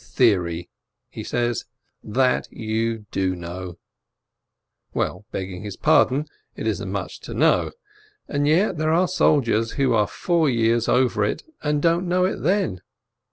[0.03, 0.67] "Theory,"
[1.09, 1.65] he says,
[2.03, 3.77] "that you do know!"
[4.95, 7.73] Well, begging his pardon, it isn't much to know.
[8.27, 12.37] And yet there are soldiers who are four years over it, and don't know it
[12.37, 12.81] then.